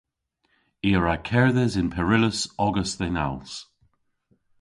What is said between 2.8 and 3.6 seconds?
dhe'n als.